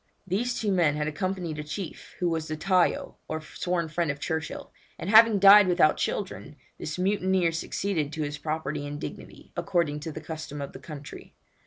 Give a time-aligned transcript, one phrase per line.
[0.25, 4.19] These two men had accompanied a chief, who was the tayo, or sworn friend, of
[4.19, 9.99] Churchill, and having died without children, this mutineer succeeded to his property and dignity, according
[9.99, 11.35] to the custom of the country.